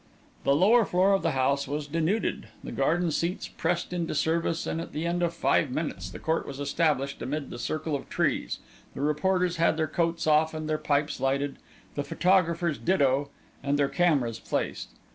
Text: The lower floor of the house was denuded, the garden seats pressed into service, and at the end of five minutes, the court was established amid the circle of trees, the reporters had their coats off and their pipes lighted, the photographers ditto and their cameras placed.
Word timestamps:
The 0.45 0.55
lower 0.55 0.83
floor 0.83 1.13
of 1.13 1.21
the 1.21 1.33
house 1.37 1.67
was 1.67 1.85
denuded, 1.85 2.47
the 2.63 2.71
garden 2.71 3.11
seats 3.11 3.47
pressed 3.47 3.93
into 3.93 4.15
service, 4.15 4.65
and 4.65 4.81
at 4.81 4.93
the 4.93 5.05
end 5.05 5.21
of 5.21 5.31
five 5.31 5.69
minutes, 5.69 6.09
the 6.09 6.17
court 6.17 6.47
was 6.47 6.59
established 6.59 7.21
amid 7.21 7.51
the 7.51 7.59
circle 7.59 7.95
of 7.95 8.09
trees, 8.09 8.57
the 8.95 9.01
reporters 9.01 9.57
had 9.57 9.77
their 9.77 9.85
coats 9.85 10.25
off 10.25 10.55
and 10.55 10.67
their 10.67 10.79
pipes 10.79 11.19
lighted, 11.19 11.57
the 11.93 12.03
photographers 12.03 12.79
ditto 12.79 13.29
and 13.61 13.77
their 13.77 13.89
cameras 13.89 14.39
placed. 14.39 14.89